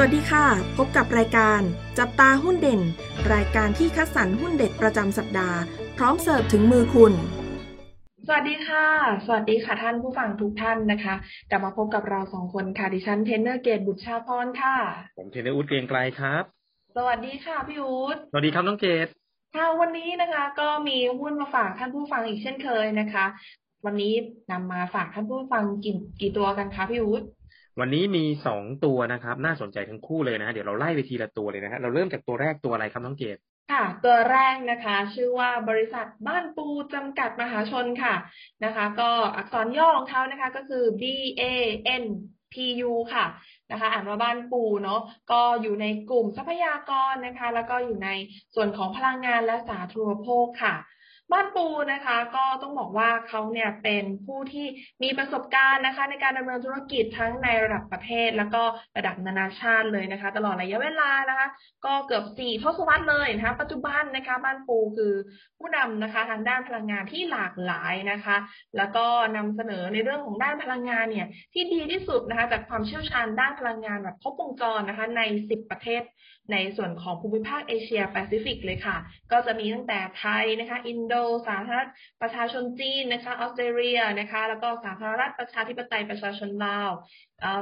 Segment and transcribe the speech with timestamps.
[0.00, 0.46] สวัสดีค่ะ
[0.76, 1.60] พบกับรายการ
[1.98, 2.80] จับตาหุ้นเด่น
[3.34, 5.58] รายการที่คัดสรรหุ้นเด็ดประจำสัปดาห์
[5.96, 7.12] พร้อมเสิร์ฟถึงมือคุณ
[8.26, 8.86] สวัสดีค่ะ
[9.24, 11.14] สวัสดีค่ะท่านผู้ฟังทุกท่านนะคะ
[11.50, 14.74] กลับมาพบกับเราสองคนค่ะ ดิฉันเทนเนอร์เกตบุตรชาพรค่ะ
[15.18, 16.42] ผมเทนเนอู๊ดเกรียงไกลครับ
[16.96, 19.06] สวัสดีค่ะพี่อู๊ดสวัสดีครับน้องเกต
[19.56, 23.24] ค่ะวันนี้นะคะก็มีหุ้นมาฝากท่านผู้ฟังอีกเช่นเคยนะคะ
[23.84, 24.14] วันนี้
[24.50, 27.22] นำมาฝากท่านผู้ฟังกี่กี่ตัวกันคะพี่อู๊ด
[27.80, 33.36] วันนี้มีสองตัวนะครับ น่าสนใจทั้งคู่เลยนะ เดี๋ยวเราไล่ไปทีละตัวเลยนะฮะเราเริ่มจากตัวแรกตัวอะไรครับน้องเกต
[33.72, 38.14] ค่ะ ตัวแรกนะคะ ชื่อว่าบริษัทบ้านปูจำกัดมหาชนค่ะ
[38.64, 41.02] นะคะ ก็อักษรย่อของเขานะคะก็คือ B
[41.40, 41.42] A
[42.02, 42.04] N
[42.52, 42.54] P
[42.90, 43.26] U ค่ะ
[43.70, 45.00] นะคะ อ่านว่าบ้านปูเนาะ
[45.32, 48.10] ก็อยู่ในกลุ่มทรัพยากรนะคะ แล้วก็อยู่ใน
[48.54, 50.74] ส่วนของพลังงานและสาธารณูปโภคค่ะ
[51.32, 54.66] บ้านปูนะคะ ก็ต้องบอกว่าเขาเนี่ยเป็นผู้ที่
[55.02, 58.62] มีประสบการณ์นะคะ ในการดำเนินธุรกิจทั้งในระดับประเทศ แล้วก็
[58.96, 61.46] ระดับนานาชาติเลยนะคะ ตลอดระยะเวลานะคะ
[61.84, 65.12] ก็เกือบสี่ทศวรรษเลยนะคะ ปัจจุบันนะคะ บ้านปูคือ
[65.58, 68.36] ผู้นำนะคะทางด้านพลังงานที่หลากหลายนะคะ
[68.76, 69.06] แล้วก็
[69.36, 76.02] นำเสนอในเรื่องของด้านพลังงานเนี่ยที่ดีที่สุดนะคะ จากความเชี่ยวชาญด้านพลังงานแบบครบวงจรนะคะ ใน10ประเทศ
[76.52, 78.96] ในส่วนของภูมิภาคเอเชียแปซิฟิกเลยค่ะ
[79.32, 81.14] ก็จะมีตั้งแต่ไทยนะคะ อินโด
[81.46, 81.90] สาธารณรัฐ
[82.22, 86.90] ประชาชนจีนนะคะออสเตรเลียนะคะแล้วก็สาธารณรัฐประชาธิปไตยประชาชนลาว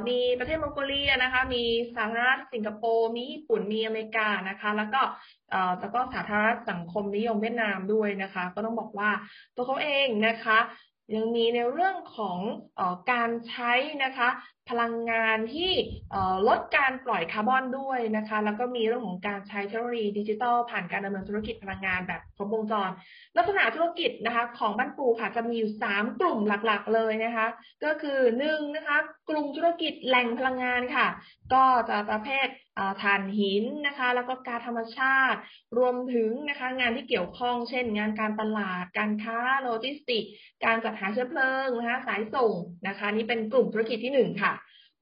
[0.09, 1.65] มีประเทศมองโกเลียนะคะมี
[1.97, 5.03] สาธารณรัฐสิงคโปร์มีญี่ปุ่นมีอเมริกานะคะแล้วก็
[5.81, 9.11] แล้วก็สาธารณรัฐสังคมนิยมเวียดนามด้วยนะคะ ก็ต้องบอกว่า
[9.55, 10.59] ตัวเขาเองนะคะ
[11.15, 12.39] ยังมีในเรื่องของ
[12.79, 13.73] อการใช้
[14.05, 14.29] นะคะ
[14.71, 15.73] พลังงานที่
[16.49, 22.91] ลดการปล่อยคาร์บอนด้วยนะคะ แล้วก็มีเรื่องของการใช้เทคโนโลยีดิจิทัลผ่านการดำเนินธุรกิจพลังงานแบบครบวงจร
[23.37, 27.47] ลักษณะธุรกิจนะคะ ของบ้านปูค่ะจะมีอยู่ 3 กลุ่มหลักๆเลยนะคะ
[27.85, 28.97] ก็คือ1นะคะ
[29.29, 31.07] กลุ่มธุรกิจแหล่งพลังงานค่ะ
[31.53, 32.49] ก็จะประเภท
[33.03, 35.39] ถ่านหินนะคะ แล้วก็การธรรมชาติ
[35.79, 40.25] รวมถึงนะคะงานที่เกี่ยวข้องเช่น งานการตลาด การค้าโลจิสติก
[40.65, 42.53] การจัดหาเชื้อเพลิงนะคะสายส่ง
[42.89, 44.53] นะคะ นี่เป็นกลุ่มธุรกิจที่1ค่ะ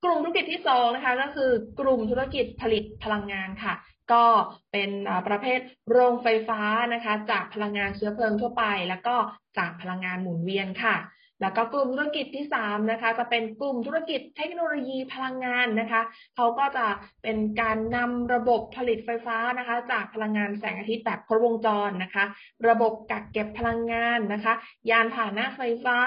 [0.05, 1.51] กลุ่มธุรกิจที่2นะคะก็คือ
[1.81, 3.75] กลุ่มธุรกิจผลิตพลังงานค่ะ
[4.13, 4.25] ก็
[4.73, 4.91] เป็น
[5.29, 5.61] ประเภท
[5.91, 6.61] โรงไฟฟ้า
[6.95, 9.17] นะคะ จากพลังงานเชื้อเพลิงทั่วไป แล้วก็
[9.59, 10.97] จากพลังงานหมุนเวียนค่ะ
[11.41, 16.03] แล้วก็กลุ่มธุรกิจที่3นะคะจะเป็นกลุ่มธุรกิจเทคโนโลยีพลังงานนะคะ
[16.37, 16.87] เขาก็จะ
[17.23, 22.25] เป็นการนำระบบผลิตไฟฟ้านะคะ จากพลังงานแสงอาทิตย์แบบครบวงจรนะคะ
[22.69, 24.55] ระบบกักเก็บพลังงานนะคะ
[24.91, 25.99] ยานพาหนะไฟฟ้า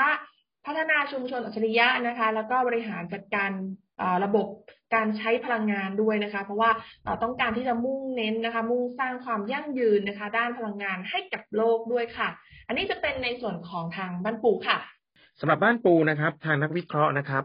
[0.65, 3.51] พัฒนาชุมชนอัจฉริยะนะคะ แล้วก็บริหารจัดการ
[4.23, 4.47] ระบบ
[4.95, 6.69] การใช้พลังงานด้วยนะคะ เพราะว่า
[7.23, 12.29] ต้องการที่จะมุ่งเน้นนะคะ มุ่งสร้างความยั่งยืนนะคะ ด้านพลังงานให้กับโลกด้วยค่ะ
[12.67, 14.77] อันนี้จะเป็นในส่วนของทางบ้านปูค่ะ
[15.39, 17.43] สำหรับบ้านปูนะครับ ทางนักวิเคราะห์นะครับ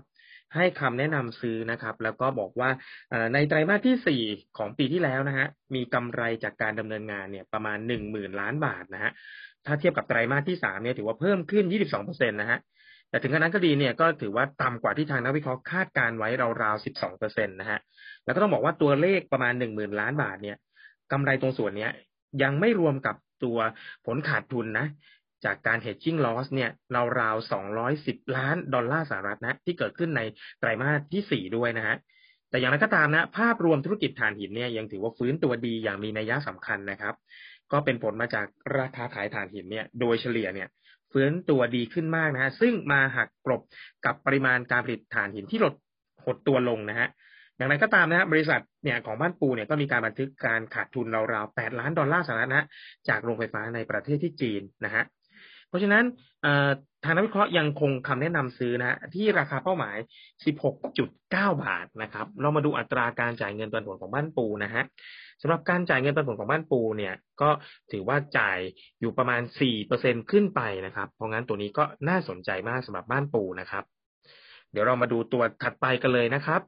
[0.57, 2.71] ให้คำแนะนำซื้อนะครับ แล้วก็บอกว่า
[3.35, 9.13] ในไตรมาสที่ 4 ของปีที่แล้วนะฮะมีกำไรจากการดำเนินงานเนี่ยประมาณ 1 0,000 ล้านบาทนะฮะ
[9.67, 11.65] ถ้าเทียบกับไตรมาสที่3เนี่ยถือว่าเพิ่มขึ้น
[11.99, 12.59] 22%นะฮะ
[13.13, 16.29] แต่ถึงขนาดนั้นก็ดีเนี่ยก็ถือว่าต่ำกว่าที่ทางนักวิเคราะห์คาดการไว้
[16.63, 17.79] ราวๆ 12เปอร์เซ็นตนะฮะ
[18.25, 20.57] แล้วก็ต้องบอกว่าตัวเลขประมาณ 1 0,000 ล้านบาทเนี่ย
[21.13, 21.89] กำไรตรงส่วนนี้
[22.43, 23.59] ยังไม่รวมกับตัว
[24.07, 24.87] ผลขาดทุนนะ
[25.45, 26.71] จากการ hedging loss เนี่ย
[27.21, 27.53] ราวๆ
[27.91, 30.21] 210 ล้านดอลลาร์สหรัฐนะ ที่เกิดขึ้นใน
[30.59, 31.97] ไตรมาสที่ 4 ด้วยนะฮะ
[32.51, 37.15] แต่อย่างไรก็ตามนะภาพรวมธุรกิจถ่านหินเนี่ยยังถือว่าฟื้นตัวดีอย่างมีนัยยะสำคัญนะครับ
[37.73, 38.47] ก็เป็นผลมาจาก
[38.79, 40.69] ราคาขายถ่านหินเนี่ย โดยเฉลี่ยเนี่ย
[41.13, 43.63] ฟื้นตัวดีขึ้นมากนะฮะซึ่งมาหักกลบ
[44.05, 45.75] กับปริมาณการผลิตถ่านหินที่ลด
[46.25, 47.09] หดตัวลงนะฮะ
[47.57, 52.67] อย่างไรก็ตามนะฮะบริษัทเนี่ยของบ้านปูเนี่ยก็มีการบันทึกการขาดทุนราวๆ8ล้านดอลลาร์สหรัฐนะ
[53.09, 55.05] จากโรงไฟฟ้าในประเทศที่จีนนะฮะ
[55.73, 56.05] เพราะฉะนั้น
[57.05, 59.97] ทางนักวิเคราะห์ยังคงคำแนะนำซื้อนะที่ราคาเป้าหมาย
[60.45, 64.85] 16.9 บาทนะครับ เรามาดูอัตราการจ่ายเงินปันผลของบ้านปูนะฮะ
[65.43, 67.51] สำหรับการจ่ายเงินปันผลของบ้านปูเนี่ยก็
[67.93, 68.59] ถือว่าจ่าย
[69.01, 69.41] อยู่ประมาณ
[69.87, 73.85] 4%ขึ้นไปนะครับ เพราะงั้นตัวนี้ก็น่าสนใจมากสำหรับบ้านปูนะครับ
[74.73, 76.61] เดี๋ยวเรามาดูตัวถัดไปกันเลยนะครับ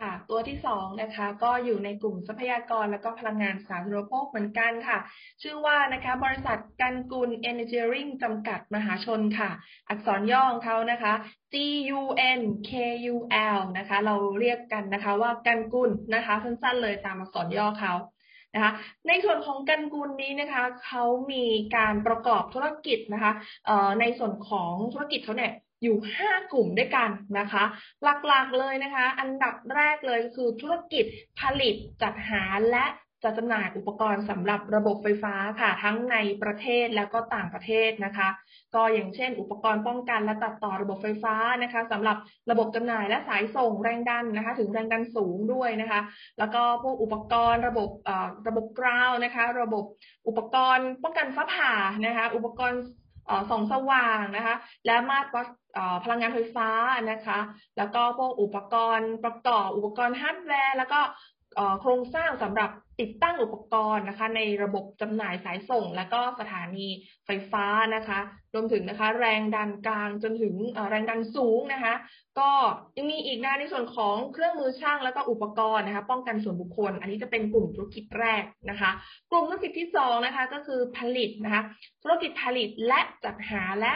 [0.00, 4.98] ค่ะ ตัวที่สองนะคะ ก็อยู่ในกลุ่มทรัพยากรและก็พลังงานสาธารณูปโภคเหมือนกันค่ะ
[5.42, 9.50] ชื่อว่านะคะบริษัทกันกุล Engineering จำกัดมหาชนค่ะ
[9.88, 11.12] อักษรย่อของเขานะคะ
[11.52, 11.54] G
[11.98, 12.02] U
[12.38, 12.70] N K
[13.12, 13.16] U
[13.56, 17.94] L นะคะ เราเรียกกันนะคะว่ากันกุลนะคะ สั้นๆเลยตามอักษรย่อเขา
[18.54, 18.72] นะคะ
[19.08, 21.44] ในส่วนของกันกุลนี้นะคะเขามี
[21.76, 23.32] การประกอบธุรกิจนะคะ
[24.00, 25.52] ในส่วนของธุรกิจเขาเนี่ย
[25.82, 27.64] อยู่ 5 กลุ่มด้วยกันนะคะ
[28.28, 31.04] หลักๆเลยนะคะ อันดับแรกเลยคือธุรกิจ
[31.40, 32.86] ผลิตจัดหาและ
[33.24, 38.28] จะจำหน่ายอุปกรณ์สำหรับระบบไฟฟ้าค่ะ ทั้งในประเทศแล้วก็ต่างประเทศนะคะ
[38.74, 42.16] ก็อย่างเช่น อุปกรณ์ป้องกันและตัดต่อระบบไฟฟ้านะคะสำหรับ
[42.50, 46.00] ระบบจำหน่ายและสายส่งแรงดันนะคะ ถึงแรงดันสูงด้วยนะคะ
[46.38, 47.88] แล้วก็พวกอุปกรณ์ระบบ
[48.48, 49.84] ระบบ ground นะคะ ระบบ
[50.28, 51.72] อุปกรณ์ป้องกันฟ้าผ่า
[52.06, 52.80] นะคะ อุปกรณ์
[53.50, 54.56] ส่องสว่างนะคะ
[54.86, 55.46] และมาตรวัด
[56.04, 56.68] พลังงานไฟฟ้า
[57.10, 57.38] นะคะ
[57.76, 61.00] แล้วก็พวกอุปกรณ์ประกอบอุปกรณ์ฮาร์ดแวร์ แล้วก็
[61.80, 62.70] โครงสร้างสำหรับ
[63.00, 66.86] ติดตั้งอุปกรณ์นะคะ ในระบบจำหน่ายสายส่ง และก็สถานี
[67.26, 68.20] ไฟฟ้านะคะ
[68.54, 70.54] รวมถึงนะคะ แรงดันกลางจนถึง
[70.90, 71.94] แรงดันสูงนะคะ
[72.38, 72.50] ก็
[72.96, 78.90] ยังมีอีกนะในส่วนของเครื่องมือช่างแล้วก็อุปกรณ์นะคะ ป้องกันส่วนบุคคล อันนี้จะเป็นกลุ่มธุรกิจแรกนะคะ
[79.30, 81.62] กลุ่มธุรกิจที่สองนะคะก็คือผลิตนะคะ
[82.02, 83.92] ธุรกิจผลิตและจัดหาและ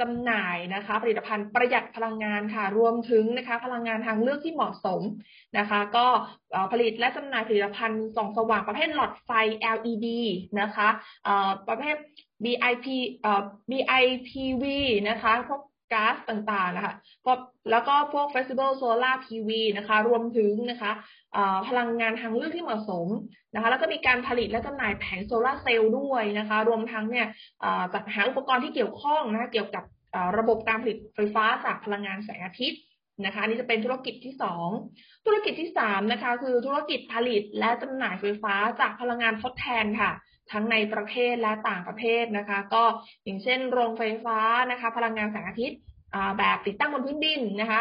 [0.00, 5.02] จำหน่ายนะคะ ผลิตภัณฑ์ประหยัดพลังงานค่ะ รวมถึงนะคะ พลังงานทางเลือกที่เหมาะสม
[5.58, 6.06] นะคะ ก็
[6.72, 9.30] ผลิตและจำหน่ายผลิตภัณฑ์ส่องสว่างประเภทหลอดไฟ
[9.76, 10.06] LED
[10.60, 10.88] นะคะ
[11.68, 11.96] ประเภท
[12.44, 12.86] BIP
[13.70, 14.64] BIPV
[15.08, 15.60] นะคะพวก
[15.92, 16.94] ก๊าซต่างๆนะคะ
[17.70, 20.92] แล้วก็พวก Flexible Solar PV นะคะ รวมถึงนะคะ
[21.68, 23.08] พลังงานทางเลือกที่เหมาะสม
[23.54, 27.26] นะคะ แล้วก็มีการผลิตและจำหน่ายแผงโซลาเซลล์ด้วยนะคะ รวมทั้งเนี่ย
[27.94, 29.84] จัดหาอุปกรณ์ที่เกี่ยวข้องนะะเกี่ยวกับ
[30.38, 32.80] ระบบการผลิตไฟฟ้าจากพลังงานแสงอาทิตย์
[33.24, 34.68] นะคะนี่จะเป็นธุรกิจที่สอง
[35.26, 40.10] ธุรกิจที่สามนะคะคือธุรกิจผลิตและจำหน่ายไฟฟ้าจากพลังงานทดแทนค่ะ
[40.52, 42.82] ทั้งในประเทศและต่างประเทศนะคะ ก็
[43.24, 44.38] อย่างเช่น โรงไฟฟ้า
[44.70, 45.78] นะคะ พลังงานแสงอาทิตย์
[46.38, 47.80] แบบติดตั้งบนพื้นดินนะคะ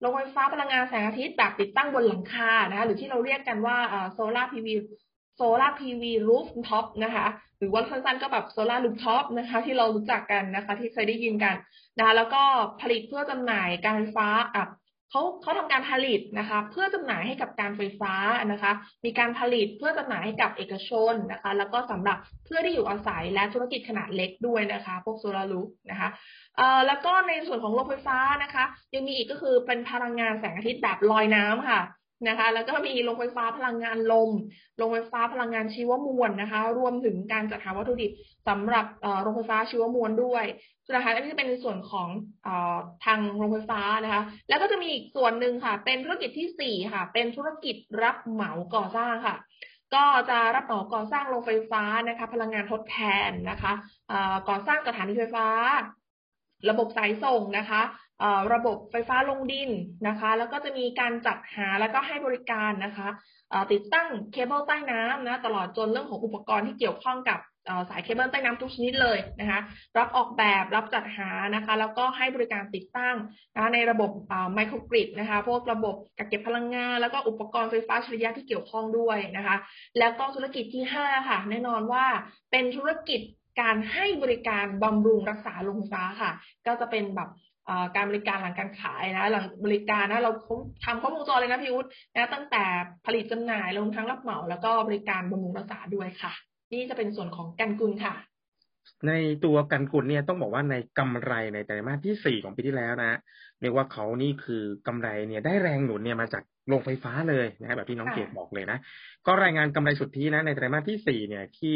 [0.00, 3.76] โรงไฟฟ้าพลังงานแสงอาทิตย์แบบติดตั้งบนหลังคานะคะหรือที่เราเรียกกันว่า
[4.12, 7.26] solar PV solar PV rooftop นะคะ
[7.58, 11.54] หรือว่าสั้นๆก็แบบ solar rooftop นะคะ ที่เรารู้จักกันนะคะ ที่เคยได้ยินกัน
[11.98, 12.42] นะคะแล้วก็
[12.80, 14.66] ผลิตเพื่อจำหน่ายการไฟฟ้าอะ
[15.10, 18.14] เขาเขาทำการผลิตนะคะ เพื่อจำหน่ายให้กับการไฟฟ้า
[18.52, 18.72] นะคะ
[19.04, 26.08] มีการผลิตเพื่อจำหน่ายให้กับเอกชนนะคะ แล้วก็สำหรับเพื่อที่อยู่อาศัยและธุรกิจขนาดเล็กด้วยนะคะ พวกโซลารูฟนะคะ
[26.56, 28.64] เอ่อแล้วก็ในส่วนของโรงไฟฟ้านะคะ
[28.94, 31.80] ยังมีอีกก็คือเป็นพลังงานแสงอาทิตย์แบบลอยน้ำค่ะ
[32.28, 34.30] นะคะ แล้วก็มีโรงไฟฟ้าพลังงานลม
[34.76, 38.10] โรงไฟฟ้าพลังงานชีวมวลนะคะ รวมถึงการจัดหาวัตถุดิบ
[38.48, 38.86] สำหรับ
[39.22, 40.44] โรงไฟฟ้าชีวมวลด้วย
[40.94, 42.08] นะคะอันนี้จะเป็นในส่วนของ
[42.46, 42.48] อ
[43.04, 49.36] ทางโรงไฟฟ้านะคะ แล้วก็จะมีอีกส่วนหนึ่งค่ะ เป็นธุรกิจที่สี่ค่ะ เป็นธุรกิจรับเหมาก่อสร้างค่ะ
[49.94, 52.98] ก็จะรับเหมาก่อสร้างโรงไฟฟ้านะคะ พลังงานทดแท
[53.28, 53.72] นนะคะ
[54.48, 55.46] ก่อสร้างสถานีไฟฟ้า
[56.70, 57.82] ระบบสายส่งนะคะ
[58.54, 59.70] ระบบไฟฟ้าลงดิน
[60.08, 63.08] นะคะ แล้วก็จะมีการจัดหาแล้วก็ให้บริการนะคะ
[63.72, 67.40] ติดตั้งเคเบิลใต้น้ำนะตลอดจนเรื่องของอุปกรณ์ที่เกี่ยวข้องกับ
[67.90, 69.60] สายเคเบิลใต้น้ำทุกชนิดเลยนะคะ
[69.98, 73.16] รับออกแบบรับจัดหานะคะ แล้วก็ให้บริการติดตั้ง
[73.56, 74.10] นะในระบบ
[74.54, 79.56] microgrid นะคะ พวกระบบกักเก็บพลังงาน แล้วก็อุปกรณ์ไฟฟ้าอัจฉริยะที่เกี่ยวข้องด้วยนะคะ
[79.98, 82.04] แล้วก็ธุรกิจที่ 5 ค่ะ แน่นอนว่า
[82.50, 83.20] เป็นธุรกิจ
[83.60, 86.30] การให้บริการบำรุงรักษาโรงไฟฟ้าค่ะ
[86.66, 87.28] ก็จะเป็นแบบ
[87.96, 90.32] การบริการหลังการขายนะ หลังบริการนะเรา
[90.84, 92.64] ทำข้อมูลจอเลยนะพี่วุฒินะตั้งแต่
[93.06, 96.32] ผลิตจำหน่ายลงทั้งรับเหมาแล้วก็บริการบำรุงรักษาด้วยค่ะ
[96.72, 98.14] นี่จะเป็นส่วนของกันกุลค่ะ
[99.08, 99.12] ใน
[99.44, 103.18] ตัวกันกุลเนี่ยต้องบอกว่าในกำไรในไตรมาสที่สี่ของปีที่แล้วนะ
[103.60, 108.78] เรียกว่าเขานี่คือกำไรเนี่ยได้แรงหนุนเนี่ยมาจากโรงไฟฟ้าเลยนะแบบที่น้องเกดบอกเลยนะ
[109.26, 111.74] ก็รายงานกำไรสุทธินะในไตรมาสที่สี่เนี่ยที่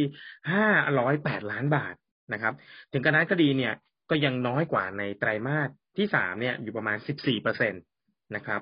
[0.51, 0.67] ห้า
[0.99, 1.95] ร้อยแปดล้านบาท
[2.33, 2.55] นะครับ
[2.93, 3.73] ถึงกระนั้นก็ดีเนี่ย
[4.11, 7.79] ก็ยังน้อยกว่าในไตรมาสที่สามเนี่ยอยู่ประมาณสิบสี่เปอร์เซ็นต
[8.37, 8.61] นะครับ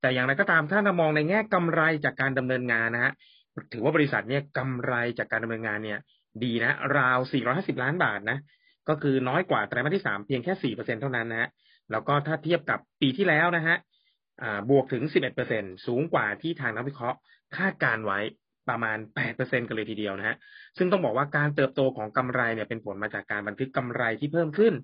[0.00, 3.12] แต่อย่างไรก็ตามถ้าเรามองในแง่กำไรจากการดำเนินงานนะฮะ
[3.72, 5.98] ถือว่าบริษัทเนี่ยกำไรจากการดำเนินงานเนี่ย
[6.44, 8.38] ดีนะ ราวสี่ร้อยห้าสิบล้านบาทนะ
[8.88, 11.48] ก็คือน้อยกว่าไตรมาสที่สามเพียงแค่สี่เปอร์เซ็นเท่านั้นนะฮะ
[11.90, 13.76] แล้วก็ถ้าเทียบกับปีที่แล้วนะฮะ
[14.70, 17.18] บวกถึงสิบเปอร์เซ็นสูงกว่าที่ทางนักวิเคราะห์
[17.56, 18.20] คาดการไว้
[18.68, 18.98] ประมาณ
[19.32, 20.36] 8%กันเลยทีเดียวนะฮะ
[20.78, 24.74] ซึ่งต้องบอกว่าการเติบโตของกำไรเนี่ยเป็นผลมาจากการบันทึกกำไรที่เพิ่มขึ้น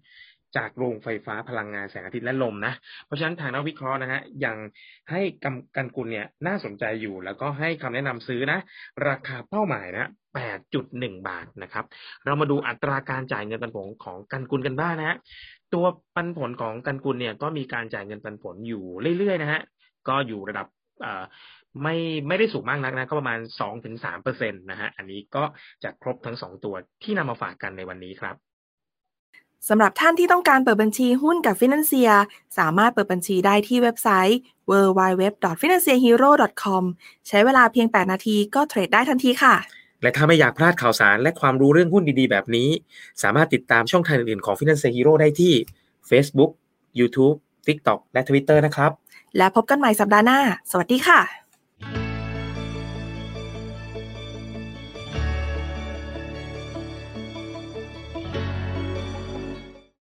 [0.56, 2.74] จากโรงไฟฟ้าพลังงานแสงอาทิตย์และลมนะ
[3.06, 4.56] เพราะฉะนั้นทางนักวิเคราะห์นะฮะยัง
[5.10, 8.58] ให้กำกันกุลเนี่ยน่าสนใจอยู่ แล้วก็ให้คำแนะนำซื้อนะ
[9.08, 10.08] ราคาเป้าหมายนะ
[10.66, 11.84] 8.1 บาทนะครับ
[12.24, 15.16] เรามาดูอัตราการจ่ายเงินปันผลของกันกุลกันบ้างนะฮะ
[15.74, 18.84] ตัวปันผลของกันกุลเนี่ยก็มีการจ่ายเงินปันผลอยู่
[19.18, 19.60] เรื่อยๆนะฮะ
[20.08, 20.66] ก็อยู่ระดับ
[21.82, 21.96] ไม่
[22.28, 25.44] ไม่ได้สูงมากนักนะก็ประมาณสองถึงสามเปอร์เซ็นตนะฮะอันนี้ก็
[25.82, 28.36] จะครบทั้งสองตัวที่นำมาฝากกันในวันนี้ครับ
[29.68, 32.10] สำหรับท่านที่ต้องการเปิดบัญชีหุ้นกับฟินแลนเซีย
[32.58, 34.38] สามารถเปิดบัญชีได้ที่เว็บไซต์
[34.70, 36.82] www.financehero.com
[37.28, 39.54] ใช้เวลาเพียง 8 นาทีก็เทรดได้ทันทีค่ะ
[40.02, 42.68] และถ้าไม่อยากพลาดข่าวสารและความรู้เรื่องหุ้นดีๆ แบบนี้
[43.22, 45.52] สามารถติดตามช่องทางอื่นๆของ Finance Hero ได้ที่
[46.10, 46.50] Facebook
[46.98, 48.90] YouTube TikTok และ Twitter นะครับ
[49.36, 50.40] และพบกันใหม่สัปดาห์หน้า
[50.70, 51.45] สวัสดีค่ะ